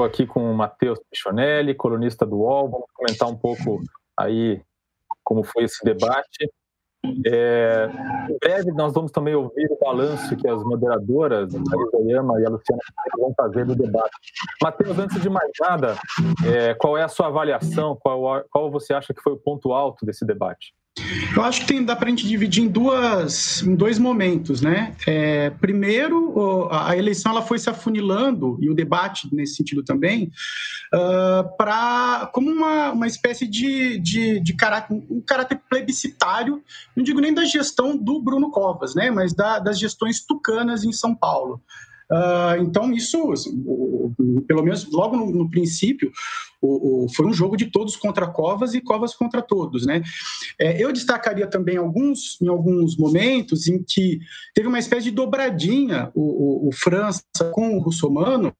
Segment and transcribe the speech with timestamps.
[0.00, 2.70] estou aqui com o Matheus Pichonelli, colunista do UOL.
[2.70, 3.82] Vamos comentar um pouco
[4.16, 4.62] aí
[5.22, 6.50] como foi esse debate.
[7.26, 7.88] É,
[8.30, 12.46] em breve nós vamos também ouvir o balanço que as moderadoras, a Isa Yama e
[12.46, 12.80] a Luciana,
[13.18, 14.16] vão fazer do debate.
[14.62, 15.96] Matheus, antes de mais nada,
[16.46, 17.96] é, qual é a sua avaliação?
[17.96, 20.74] Qual, qual você acha que foi o ponto alto desse debate?
[21.34, 24.94] Eu acho que tem, dá para a gente dividir em, duas, em dois momentos, né?
[25.06, 30.30] É, primeiro, a eleição ela foi se afunilando, e o debate nesse sentido também,
[30.92, 36.62] uh, para como uma, uma espécie de, de, de caráter, um caráter plebiscitário,
[36.94, 39.10] não digo nem da gestão do Bruno Covas, né?
[39.10, 41.62] Mas da, das gestões tucanas em São Paulo.
[42.10, 46.10] Uh, então, isso, assim, o, o, pelo menos logo no, no princípio,
[46.60, 49.86] o, foi um jogo de todos contra Covas e Covas contra todos.
[49.86, 50.02] Né?
[50.58, 54.18] É, eu destacaria também alguns, em alguns momentos em que
[54.54, 58.52] teve uma espécie de dobradinha o, França com o Russomano,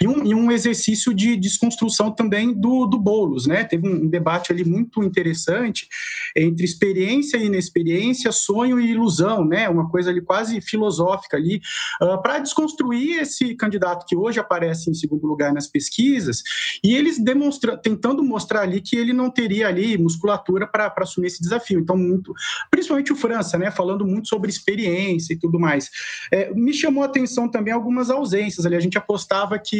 [0.00, 3.64] e um, e um, exercício de desconstrução também do, do Boulos, né?
[3.64, 5.88] Teve um, debate ali muito interessante
[6.36, 9.68] entre experiência e inexperiência, sonho e ilusão, né?
[9.68, 11.56] Uma coisa ali quase filosófica ali,
[12.00, 16.42] uh, ah, para desconstruir esse candidato que hoje aparece em segundo lugar nas pesquisas,
[16.82, 21.40] e eles demonstra, tentando mostrar ali que ele não teria ali musculatura para assumir esse
[21.40, 21.80] desafio.
[21.80, 22.32] Então, muito,
[22.70, 23.70] principalmente o França, né?
[23.70, 25.90] Falando muito sobre experiência e tudo mais.
[26.30, 28.76] É, me chamou a atenção também algumas ausências ali.
[28.76, 29.73] A gente apostava que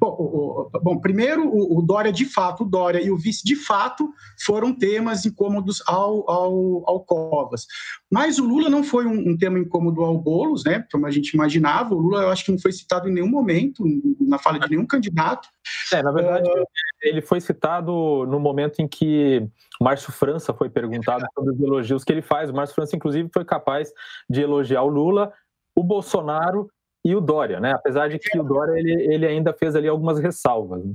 [0.00, 3.44] Bom, o, o, bom, primeiro, o, o, Dória de fato, o Dória e o vice
[3.44, 4.10] de fato
[4.42, 7.66] foram temas incômodos ao, ao, ao Covas.
[8.10, 10.86] Mas o Lula não foi um, um, tema incômodo ao Boulos, né?
[10.90, 11.94] Como a gente imaginava.
[11.94, 13.84] O Lula, eu acho que não foi citado em nenhum momento,
[14.18, 15.46] na fala de nenhum candidato.
[15.92, 16.64] É, na verdade, uh...
[17.02, 17.92] ele foi citado
[18.26, 19.46] no momento em que
[19.78, 22.48] Márcio França foi perguntado sobre os elogios que ele faz.
[22.48, 23.92] O Márcio França, inclusive, foi capaz
[24.30, 25.30] de elogiar o Lula,
[25.76, 26.70] o Bolsonaro
[27.04, 27.72] e o Dória, né?
[27.72, 30.84] Apesar de que o Dória ele, ele ainda fez ali algumas ressalvas.
[30.84, 30.92] Né?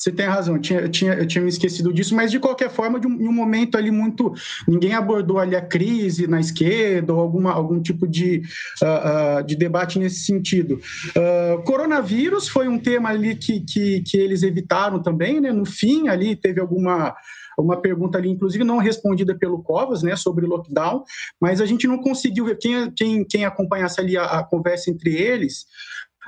[0.00, 2.70] Você tem razão, eu tinha, eu tinha, eu tinha me esquecido disso, mas de qualquer
[2.70, 4.32] forma, de um, em um momento ali muito.
[4.66, 8.40] Ninguém abordou ali a crise na esquerda ou alguma, algum tipo de,
[8.82, 10.80] uh, uh, de debate nesse sentido.
[11.10, 15.52] Uh, coronavírus foi um tema ali que, que, que eles evitaram também, né?
[15.52, 17.14] No fim, ali teve alguma
[17.58, 21.04] uma pergunta ali, inclusive não respondida pelo Covas, né, sobre lockdown,
[21.38, 25.14] mas a gente não conseguiu ver, quem, quem, quem acompanhasse ali a, a conversa entre
[25.14, 25.66] eles,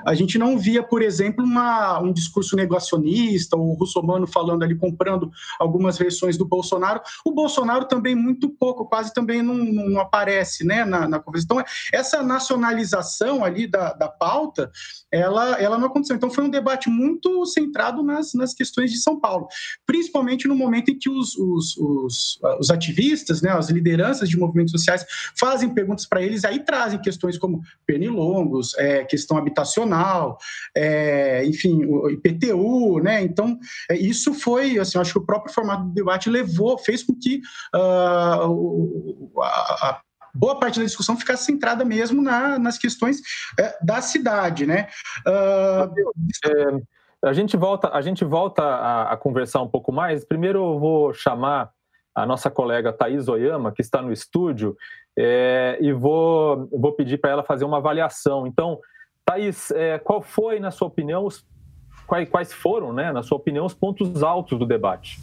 [0.05, 5.31] a gente não via, por exemplo, uma, um discurso negacionista, o russomano falando ali, comprando
[5.59, 7.01] algumas versões do Bolsonaro.
[7.23, 11.45] O Bolsonaro também muito pouco, quase também não, não aparece né, na, na conversa.
[11.45, 14.71] Então, essa nacionalização ali da, da pauta,
[15.11, 16.15] ela, ela não aconteceu.
[16.15, 19.47] Então, foi um debate muito centrado nas, nas questões de São Paulo,
[19.85, 24.71] principalmente no momento em que os, os, os, os ativistas, né, as lideranças de movimentos
[24.71, 25.05] sociais
[25.37, 29.82] fazem perguntas para eles, aí trazem questões como pernilongos, é, questão habitacional,
[30.75, 33.21] é, enfim, o IPTU, né?
[33.23, 33.57] Então,
[33.89, 37.41] é, isso foi, assim, acho que o próprio formato do debate levou, fez com que
[37.75, 40.01] uh, a, a
[40.33, 43.21] boa parte da discussão ficasse centrada mesmo na, nas questões
[43.59, 44.87] é, da cidade, né?
[45.27, 45.93] Uh,
[46.45, 50.25] é, a gente volta, a gente volta a, a, conversar um pouco mais.
[50.25, 51.71] Primeiro eu vou chamar
[52.15, 54.75] a nossa colega Thaís Oyama, que está no estúdio,
[55.17, 58.45] é, e vou, vou pedir para ela fazer uma avaliação.
[58.45, 58.79] Então,
[59.25, 61.45] Thaís, é, qual foi, na sua opinião, os,
[62.05, 65.19] quais, quais foram, né, na sua opinião, os pontos altos do debate?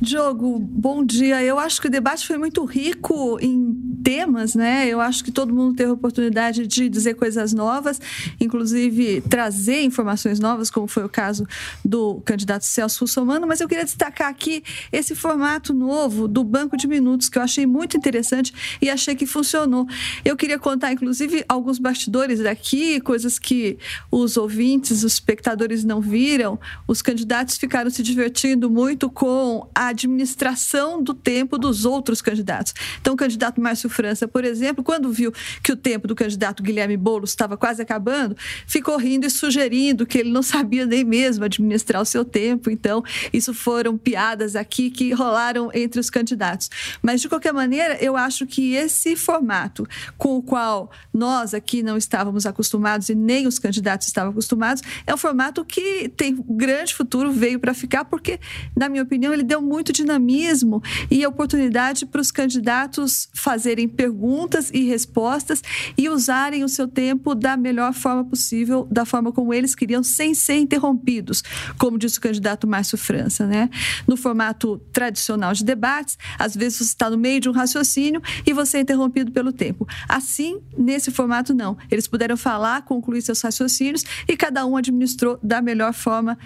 [0.00, 1.42] Diogo, bom dia.
[1.42, 3.56] Eu acho que o debate foi muito rico em
[4.04, 4.86] temas, né?
[4.86, 7.98] Eu acho que todo mundo teve a oportunidade de dizer coisas novas,
[8.38, 11.46] inclusive trazer informações novas, como foi o caso
[11.82, 14.62] do candidato Celso Russomano, mas eu queria destacar aqui
[14.92, 19.24] esse formato novo do banco de minutos, que eu achei muito interessante e achei que
[19.24, 19.88] funcionou.
[20.22, 23.78] Eu queria contar, inclusive, alguns bastidores daqui, coisas que
[24.10, 26.58] os ouvintes, os espectadores não viram.
[26.86, 32.74] Os candidatos ficaram se divertindo muito com a administração do tempo dos outros candidatos.
[33.00, 35.32] Então, o candidato Márcio França, por exemplo, quando viu
[35.62, 38.36] que o tempo do candidato Guilherme Boulos estava quase acabando,
[38.66, 42.70] ficou rindo e sugerindo que ele não sabia nem mesmo administrar o seu tempo.
[42.70, 43.02] Então,
[43.32, 46.68] isso foram piadas aqui que rolaram entre os candidatos.
[47.00, 49.86] Mas, de qualquer maneira, eu acho que esse formato
[50.18, 55.14] com o qual nós aqui não estávamos acostumados e nem os candidatos estavam acostumados, é
[55.14, 58.40] um formato que tem grande futuro, veio para ficar, porque,
[58.76, 64.70] na minha opinião, ele deu muito dinamismo e oportunidade para os candidatos fazerem fazerem perguntas
[64.72, 65.62] e respostas
[65.96, 70.34] e usarem o seu tempo da melhor forma possível, da forma como eles queriam, sem
[70.34, 71.42] ser interrompidos,
[71.78, 73.46] como disse o candidato Márcio França.
[73.46, 73.70] Né?
[74.06, 78.52] No formato tradicional de debates, às vezes você está no meio de um raciocínio e
[78.52, 79.86] você é interrompido pelo tempo.
[80.08, 81.76] Assim, nesse formato, não.
[81.90, 86.38] Eles puderam falar, concluir seus raciocínios e cada um administrou da melhor forma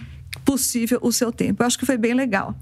[0.44, 1.62] possível o seu tempo.
[1.62, 2.55] Eu acho que foi bem legal.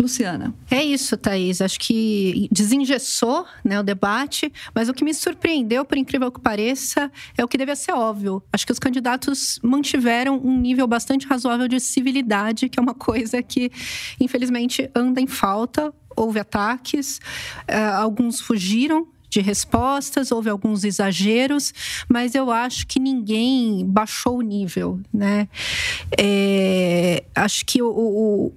[0.00, 0.54] Luciana.
[0.70, 1.60] É isso, Thaís.
[1.60, 7.10] Acho que desengessou né, o debate, mas o que me surpreendeu, por incrível que pareça,
[7.36, 8.42] é o que deve ser óbvio.
[8.52, 13.42] Acho que os candidatos mantiveram um nível bastante razoável de civilidade, que é uma coisa
[13.42, 13.70] que,
[14.20, 15.92] infelizmente, anda em falta.
[16.14, 17.18] Houve ataques,
[17.68, 21.72] uh, alguns fugiram de respostas, houve alguns exageros,
[22.06, 25.48] mas eu acho que ninguém baixou o nível, né?
[26.18, 28.52] É, acho que o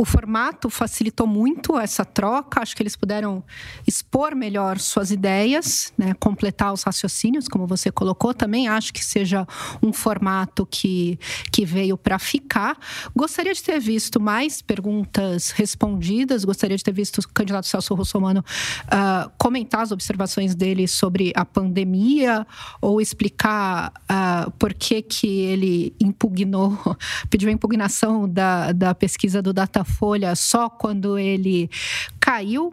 [0.00, 3.44] o formato facilitou muito essa troca, acho que eles puderam
[3.86, 8.32] expor melhor suas ideias, né, completar os raciocínios, como você colocou.
[8.32, 9.46] Também acho que seja
[9.82, 11.18] um formato que,
[11.52, 12.78] que veio para ficar.
[13.14, 18.40] Gostaria de ter visto mais perguntas respondidas, gostaria de ter visto o candidato Celso Russomano
[18.40, 22.46] uh, comentar as observações dele sobre a pandemia
[22.80, 26.96] ou explicar uh, por que, que ele impugnou,
[27.28, 31.70] pediu a impugnação da, da pesquisa do Data Folha só quando ele
[32.18, 32.72] caiu.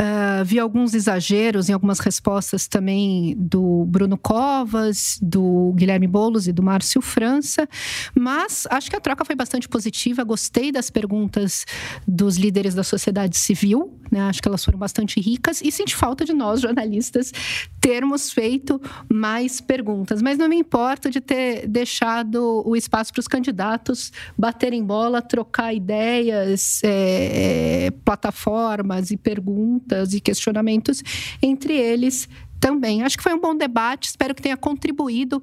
[0.00, 6.52] Uh, vi alguns exageros em algumas respostas também do Bruno Covas, do Guilherme Boulos e
[6.52, 7.68] do Márcio França,
[8.14, 10.24] mas acho que a troca foi bastante positiva.
[10.24, 11.66] Gostei das perguntas
[12.08, 14.20] dos líderes da sociedade civil, né?
[14.22, 17.32] acho que elas foram bastante ricas e senti falta de nós, jornalistas,
[17.80, 20.20] termos feito mais perguntas.
[20.20, 25.72] Mas não me importo de ter deixado o espaço para os candidatos baterem bola, trocar
[25.74, 31.02] ideias, é, é, plataformas e perguntas e questionamentos
[31.42, 32.28] entre eles
[32.58, 33.02] também.
[33.02, 35.42] Acho que foi um bom debate, espero que tenha contribuído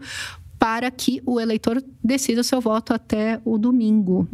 [0.59, 4.27] para que o eleitor decida o seu voto até o domingo.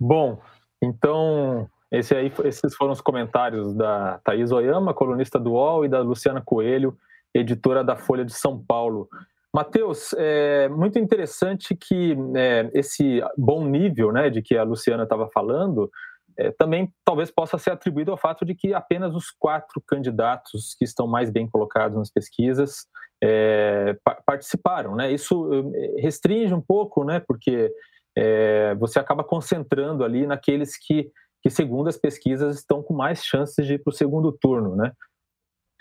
[0.00, 0.38] Bom,
[0.82, 6.00] então esse aí, esses foram os comentários da Thaís Oyama, colunista do UOL, e da
[6.00, 6.96] Luciana Coelho,
[7.34, 9.08] editora da Folha de São Paulo.
[9.54, 15.28] Matheus, é muito interessante que é, esse bom nível né, de que a Luciana estava
[15.28, 15.90] falando
[16.38, 20.84] é, também talvez possa ser atribuído ao fato de que apenas os quatro candidatos que
[20.84, 22.86] estão mais bem colocados nas pesquisas
[23.22, 23.96] é,
[24.26, 24.96] participaram.
[24.96, 25.12] Né?
[25.12, 27.20] Isso é, restringe um pouco, né?
[27.20, 27.72] porque
[28.16, 31.10] é, você acaba concentrando ali naqueles que,
[31.42, 34.76] que, segundo as pesquisas, estão com mais chances de ir para o segundo turno.
[34.76, 34.92] Né?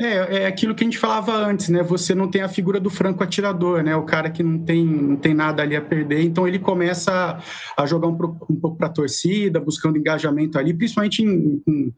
[0.01, 1.83] É, é aquilo que a gente falava antes, né?
[1.83, 3.95] Você não tem a figura do franco atirador, né?
[3.95, 7.39] O cara que não tem, não tem nada ali a perder, então ele começa
[7.77, 8.13] a jogar um,
[8.49, 11.93] um pouco para a torcida, buscando engajamento ali, principalmente em, em,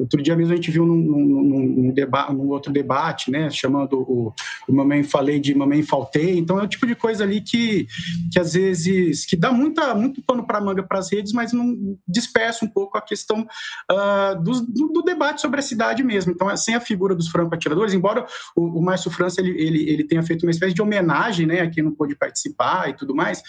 [0.00, 3.48] outro dia mesmo a gente viu num, num, num, deba num outro debate, né?
[3.50, 4.34] Chamando o,
[4.68, 7.86] o Mamãe Falei de Mamãe Faltei, então é o tipo de coisa ali que,
[8.32, 11.96] que às vezes que dá muita, muito pano para manga para as redes, mas não
[12.06, 13.46] dispersa um pouco a questão
[13.92, 16.32] uh, do, do, do debate sobre a cidade mesmo.
[16.32, 18.26] Então, sem a figura dos franco-atiradores, embora
[18.56, 21.70] o, o Márcio França ele, ele, ele, tenha feito uma espécie de homenagem né, a
[21.70, 23.42] quem não pôde participar e tudo mais,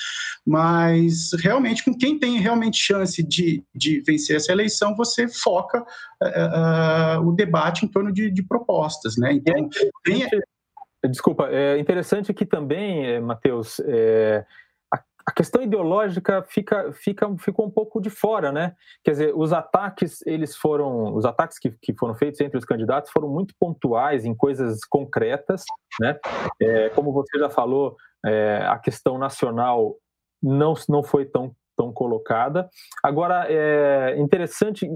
[0.46, 7.20] mas realmente, com quem tem realmente chance de, de vencer essa eleição, você foca uh,
[7.22, 9.18] uh, o debate em torno de, de propostas.
[9.18, 9.34] Né?
[9.34, 9.70] Então,
[10.04, 10.28] tem...
[11.10, 14.46] Desculpa, é interessante que também, Matheus, é,
[15.30, 18.76] a questão ideológica fica, fica, ficou um pouco de fora, né?
[19.04, 23.12] Quer dizer, os ataques, eles foram, os ataques que, que foram feitos entre os candidatos
[23.12, 25.64] foram muito pontuais em coisas concretas,
[26.02, 26.18] né?
[26.60, 29.98] É, como você já falou, é, a questão nacional
[30.42, 32.68] não, não foi tão, tão colocada.
[33.04, 34.90] Agora, é interessante,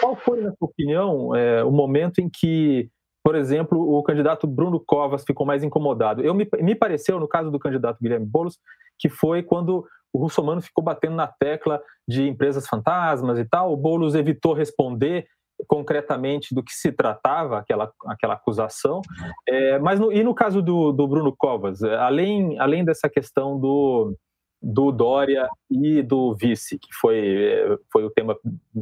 [0.00, 2.90] qual foi, na sua opinião, é, o momento em que
[3.22, 6.22] por exemplo, o candidato Bruno Covas ficou mais incomodado.
[6.22, 8.58] Eu me, me pareceu, no caso do candidato Guilherme Boulos,
[8.98, 13.72] que foi quando o Russomano ficou batendo na tecla de empresas fantasmas e tal.
[13.72, 15.26] O Boulos evitou responder
[15.66, 19.02] concretamente do que se tratava aquela, aquela acusação.
[19.46, 24.16] É, mas no, e no caso do, do Bruno Covas, além, além dessa questão do,
[24.62, 28.36] do Dória e do vice, que foi, foi o tema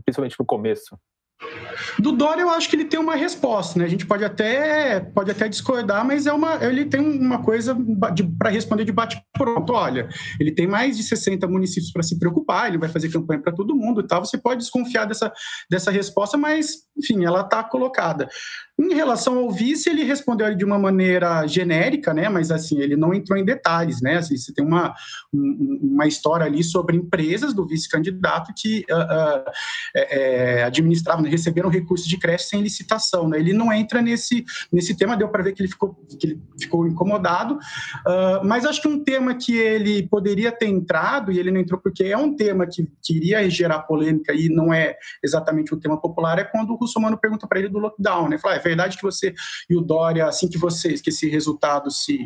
[0.05, 0.97] principalmente no começo.
[1.99, 3.85] Do Dória, eu acho que ele tem uma resposta, né?
[3.85, 7.77] A gente pode até, pode até discordar, mas é uma, ele tem uma coisa
[8.39, 9.73] para responder de bate-pronto.
[9.73, 10.09] Olha,
[10.41, 13.77] ele tem mais de 60 municípios para se preocupar, ele vai fazer campanha para todo
[13.77, 14.25] mundo e tal.
[14.25, 15.33] Você pode desconfiar dessa,
[15.71, 18.29] dessa resposta, mas, enfim, ela está colocada.
[18.81, 22.29] Em relação ao vice, ele respondeu de uma maneira genérica, né?
[22.29, 24.19] Mas assim, ele não entrou em detalhes, né?
[24.19, 24.95] Assim, você tem uma,
[25.33, 29.51] uma história ali sobre empresas do vice-candidato que uh, uh,
[29.97, 33.29] é, administravam receberam recursos de creche sem licitação.
[33.29, 33.39] Né?
[33.39, 36.87] Ele não entra nesse, nesse tema, deu para ver que ele ficou, que ele ficou
[36.87, 41.61] incomodado, uh, mas acho que um tema que ele poderia ter entrado, e ele não
[41.61, 45.79] entrou porque é um tema que, que iria gerar polêmica e não é exatamente um
[45.79, 48.29] tema popular, é quando o Russomano pergunta para ele do lockdown.
[48.29, 48.39] Né?
[48.39, 49.35] Fala, ah, é verdade que você
[49.69, 52.19] e o Dória, assim que vocês, que esse resultado se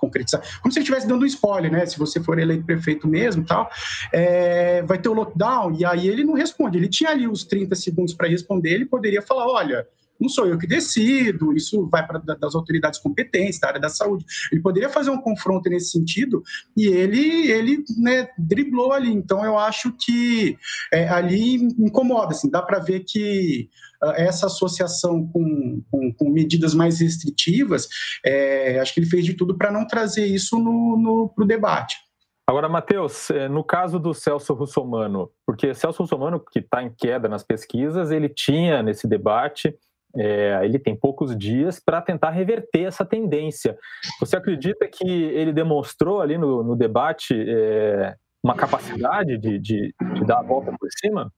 [0.00, 1.86] concretizar, como se ele estivesse dando um spoiler, né?
[1.86, 3.70] Se você for eleito prefeito mesmo tal,
[4.12, 6.78] é, vai ter o lockdown, e aí ele não responde.
[6.78, 9.86] Ele tinha ali os 30 segundos para responder, ele poderia falar: olha,
[10.20, 14.24] não sou eu que decido, isso vai para das autoridades competentes, da área da saúde.
[14.50, 16.42] Ele poderia fazer um confronto nesse sentido
[16.76, 19.10] e ele ele né, driblou ali.
[19.10, 20.56] Então eu acho que
[20.92, 23.68] é, ali incomoda, assim, dá para ver que
[24.02, 27.88] uh, essa associação com, com, com, medidas mais restritivas,
[28.24, 31.96] é, acho que ele fez de tudo para não trazer isso no, no pro debate.
[32.48, 37.28] Agora, Matheus, é, no caso do Celso Russomano, porque Celso Russomano, que está em queda
[37.28, 39.76] nas pesquisas, ele tinha nesse debate
[40.16, 43.76] é, ele tem poucos dias para tentar reverter essa tendência.
[44.20, 50.24] Você acredita que ele demonstrou ali no, no debate é, uma capacidade de, de, de,
[50.24, 51.30] dar a volta por cima?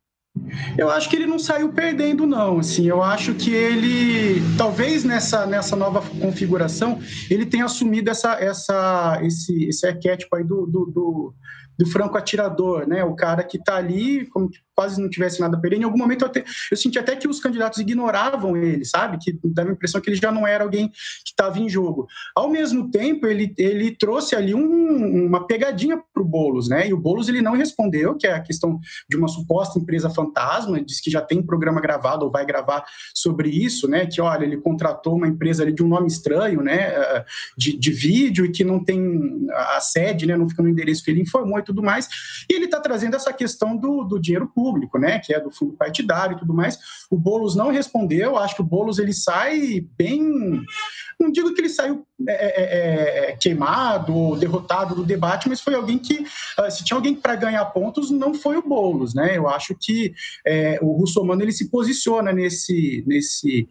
[0.76, 2.58] Eu acho que ele não saiu perdendo, não.
[2.58, 9.20] Assim, eu acho que ele, talvez nessa, nessa nova configuração, ele tenha assumido essa, essa,
[9.22, 11.34] esse, esse arquétipo aí do, do, do
[11.80, 13.02] do franco atirador, né?
[13.02, 14.50] O cara que está ali, como
[14.80, 15.76] quase não tivesse nada a perder.
[15.76, 19.18] Em algum momento eu, te, eu, senti até que os candidatos ignoravam ele, sabe?
[19.20, 22.06] Que dava a impressão que ele já não era alguém que estava em jogo.
[22.34, 26.88] Ao mesmo tempo, ele, ele trouxe ali um, uma pegadinha para o Boulos, né?
[26.88, 30.82] E o Boulos ele não respondeu, que é a questão de uma suposta empresa fantasma,
[30.82, 32.82] diz que já tem programa gravado ou vai gravar
[33.14, 34.06] sobre isso, né?
[34.06, 36.94] Que olha, ele contratou uma empresa ali de um nome estranho, né?
[36.94, 40.38] Eh, de, de vídeo e que não tem a sede, né?
[40.38, 42.08] Não fica no endereço que ele informou e tudo mais.
[42.48, 45.50] E ele está trazendo essa questão do, do dinheiro público público, né, que é do
[45.50, 46.78] fundo partidário e tudo mais.
[47.10, 50.62] O Bolos não respondeu, acho que o Bolos ele sai bem,
[51.18, 55.60] não digo que ele saiu é, é, é, é queimado ou derrotado do debate, mas
[55.60, 56.24] foi alguém que,
[56.56, 59.36] ah, se tinha alguém para ganhar pontos, não foi o Bolos, né?
[59.36, 60.14] Eu acho que
[60.46, 63.68] é, o Russomano ele se posiciona nesse, nesse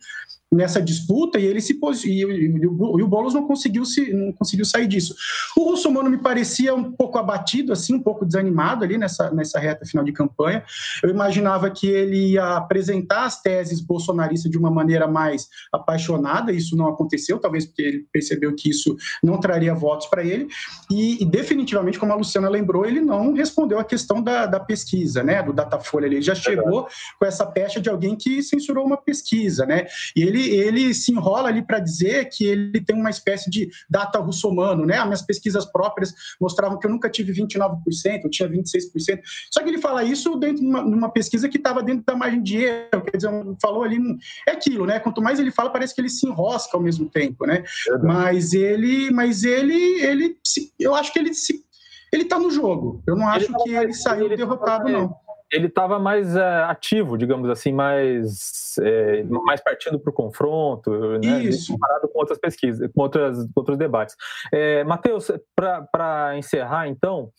[0.51, 4.87] nessa disputa e ele se e, e, o Boulos não conseguiu se não conseguiu sair
[4.87, 5.15] disso.
[5.55, 9.85] O Russomano me parecia um pouco abatido assim, um pouco desanimado ali nessa nessa reta
[9.85, 10.63] final de campanha.
[11.03, 16.75] Eu imaginava que ele ia apresentar as teses bolsonaristas de uma maneira mais apaixonada, isso
[16.75, 20.47] não aconteceu, talvez porque ele percebeu que isso não traria votos para ele
[20.89, 25.23] e, e, definitivamente, como a Luciana lembrou, ele não respondeu a questão da, da pesquisa,
[25.23, 26.87] né, do Datafolha, ele já chegou
[27.19, 29.85] com essa pecha de alguém que censurou uma pesquisa, né?
[30.15, 33.69] E ele ele, ele se enrola ali para dizer que ele tem uma espécie de
[33.89, 34.97] data russomano, né?
[34.97, 37.79] As minhas pesquisas próprias mostravam que eu nunca tive 29%,
[38.23, 39.21] eu tinha 26%.
[39.51, 42.41] Só que ele fala isso dentro de uma, numa pesquisa que estava dentro da margem
[42.41, 43.29] de erro, quer dizer,
[43.61, 43.99] falou ali,
[44.47, 44.99] é aquilo, né?
[44.99, 47.63] Quanto mais ele fala, parece que ele se enrosca ao mesmo tempo, né?
[48.03, 50.37] Mas ele, mas ele, ele,
[50.79, 51.63] eu acho que ele se
[52.11, 53.03] ele está no jogo.
[53.05, 55.15] Eu não acho ele que ele saiu derrotado, não
[55.51, 61.49] ele estava mais é, ativo, digamos assim, mais, é, mais partindo para o confronto, né,
[61.67, 64.15] comparado com outras pesquisas, com, outras, com outros debates.
[64.51, 67.31] É, Matheus, para encerrar, então,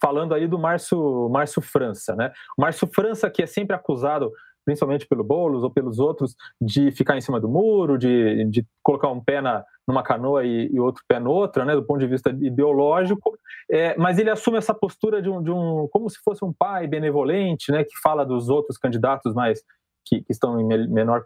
[0.00, 2.32] falando aí do Márcio, Márcio França, né?
[2.56, 4.30] O Márcio França, que é sempre acusado
[4.64, 9.08] principalmente pelo Boulos ou pelos outros, de ficar em cima do muro, de, de colocar
[9.08, 12.30] um pé na, numa canoa e, e outro pé noutra, né, do ponto de vista
[12.30, 13.36] ideológico,
[13.70, 16.86] é, mas ele assume essa postura de um, de um, como se fosse um pai
[16.86, 19.62] benevolente, né, que fala dos outros candidatos mais
[20.06, 21.22] que, que estão em menor,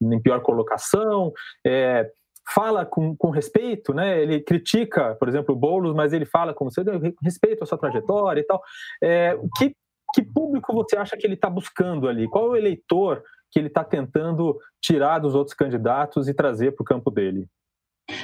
[0.00, 1.32] em pior colocação,
[1.66, 2.10] é,
[2.54, 4.22] fala com, com respeito, né?
[4.22, 6.68] Ele critica, por exemplo, o Boulos, mas ele fala com
[7.22, 8.62] respeito à sua trajetória e tal.
[9.02, 9.74] É, que
[10.16, 12.26] que público você acha que ele está buscando ali?
[12.26, 16.82] Qual é o eleitor que ele está tentando tirar dos outros candidatos e trazer para
[16.82, 17.46] o campo dele?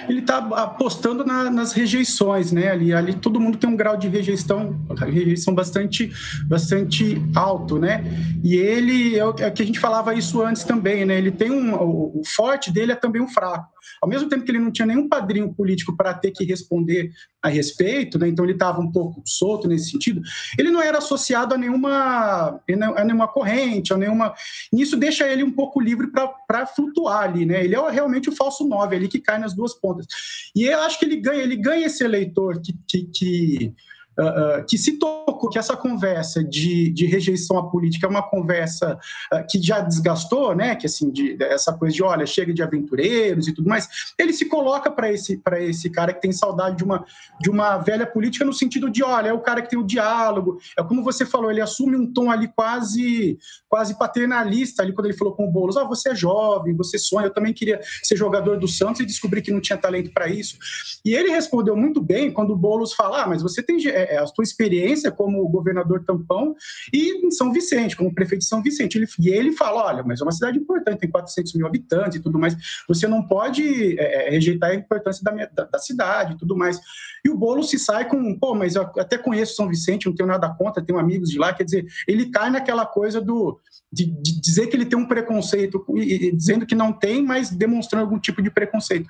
[0.08, 2.70] ele está apostando na, nas rejeições, né?
[2.70, 6.10] Ali, ali todo mundo tem um grau de rejeição, rejeição bastante,
[6.46, 8.04] bastante alto, né?
[8.44, 11.18] E ele é o é que a gente falava isso antes também, né?
[11.18, 13.71] Ele tem um, o, forte dele é também um fraco.
[14.00, 17.12] Ao mesmo tempo que ele não tinha nenhum padrinho político para ter que responder
[17.42, 18.28] a respeito, né?
[18.28, 20.22] então ele estava um pouco solto nesse sentido,
[20.58, 22.60] ele não era associado a nenhuma,
[22.96, 24.34] a nenhuma corrente, a nenhuma.
[24.72, 26.08] Isso deixa ele um pouco livre
[26.46, 27.64] para flutuar ali, né?
[27.64, 30.06] Ele é realmente o falso 9 ali que cai nas duas pontas.
[30.54, 33.74] E eu acho que ele ganha, ele ganha esse eleitor que, que, que
[34.18, 38.98] uh, que se tocou que essa conversa de, de rejeição à política é uma conversa
[39.32, 40.74] uh, que já desgastou, né?
[40.76, 43.88] Que assim, de, essa coisa de olha, chega de aventureiros e tudo mais,
[44.18, 47.04] ele se coloca para esse, esse cara que tem saudade de uma,
[47.40, 50.58] de uma velha política no sentido de olha, é o cara que tem o diálogo,
[50.78, 53.38] é como você falou, ele assume um tom ali quase,
[53.68, 57.26] quase paternalista ali quando ele falou com o Boulos, ah, você é jovem, você sonha,
[57.26, 60.56] eu também queria ser jogador do Santos e descobri que não tinha talento para isso.
[61.04, 64.18] E ele respondeu muito bem quando o Boulos fala, ah, mas você tem é, é,
[64.18, 66.54] a sua experiência como governador tampão
[66.92, 68.96] e em São Vicente, como prefeito de São Vicente.
[68.96, 72.22] Ele, e ele fala, olha, mas é uma cidade importante, tem 400 mil habitantes e
[72.22, 72.56] tudo mais,
[72.88, 76.56] você não pode é, é, rejeitar a importância da, minha, da, da cidade e tudo
[76.56, 76.80] mais.
[77.24, 80.28] E o Boulos se sai com, pô, mas eu até conheço São Vicente, não tenho
[80.28, 83.60] nada contra, tenho amigos de lá, quer dizer, ele cai naquela coisa do
[83.92, 87.50] de, de dizer que ele tem um preconceito, e, e, dizendo que não tem, mas
[87.50, 89.08] demonstrando algum tipo de preconceito.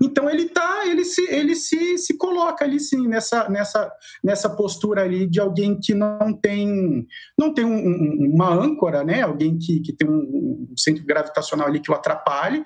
[0.00, 3.92] Então ele tá, ele se, ele se, se coloca ali sim nessa, nessa,
[4.24, 7.06] nessa postura ali de alguém que não tem
[7.38, 9.22] não tem um, um, uma âncora, né?
[9.22, 12.62] Alguém que, que tem um, centro gravitacional ali que o atrapalhe.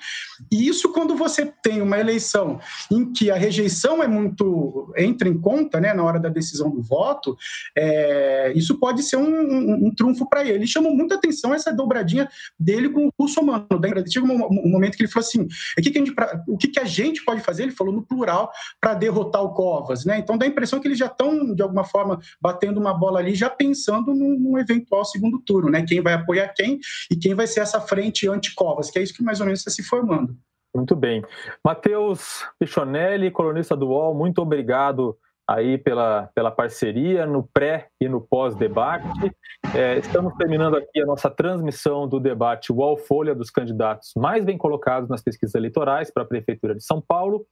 [0.50, 5.38] E isso quando você tem uma eleição em que a rejeição é muito entra em
[5.38, 5.92] conta, né?
[5.92, 7.36] Na hora da decisão do voto,
[7.76, 10.58] é, isso pode ser um, trunfo para ele.
[10.58, 13.66] Ele chamou muita atenção essa dobradinha dele com o russomano.
[14.08, 16.14] Chega um, um momento que ele falou assim: o que, que, a gente,
[16.48, 17.64] o que, que a gente pode fazer?
[17.64, 20.18] Ele falou no plural para derrotar o Covas, né?
[20.18, 23.34] Então dá a impressão que eles já estão, de alguma forma, batendo uma bola ali,
[23.34, 25.84] já pensando num, eventual segundo turno, né?
[25.86, 26.78] Quem vai apoiar quem
[27.10, 29.70] e quem vai ser essa frente anti-Covas, que é isso que mais ou menos está
[29.70, 30.36] se formando.
[30.74, 31.24] Muito bem.
[31.64, 35.16] Matheus Pichonelli, colunista do UOL, muito obrigado
[35.48, 39.32] aí pela, pela parceria no pré e no pós-debate.
[39.74, 44.58] É, estamos terminando aqui a nossa transmissão do debate UOL Folha dos candidatos mais bem
[44.58, 47.46] colocados nas pesquisas eleitorais para a Prefeitura de São Paulo.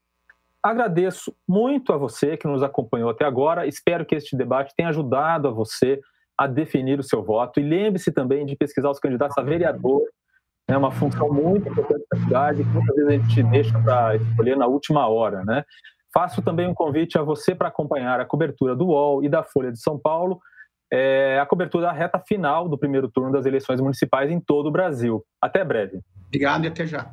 [0.64, 3.66] Agradeço muito a você que nos acompanhou até agora.
[3.66, 6.00] Espero que este debate tenha ajudado a você
[6.38, 7.60] a definir o seu voto.
[7.60, 10.00] E lembre-se também de pesquisar os candidatos a vereador.
[10.66, 14.56] É uma função muito importante da cidade, que muitas vezes a gente deixa para escolher
[14.56, 15.64] na última hora, né?
[16.14, 19.70] Faço também um convite a você para acompanhar a cobertura do UOL e da Folha
[19.70, 20.40] de São Paulo,
[20.90, 24.72] é, a cobertura da reta final do primeiro turno das eleições municipais em todo o
[24.72, 25.22] Brasil.
[25.42, 26.00] Até breve.
[26.28, 27.12] Obrigado e até já.